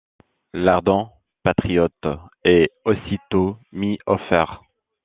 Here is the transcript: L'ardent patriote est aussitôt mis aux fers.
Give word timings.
L'ardent 0.55 1.13
patriote 1.43 2.07
est 2.43 2.71
aussitôt 2.85 3.59
mis 3.71 3.99
aux 4.07 4.17
fers. 4.29 4.63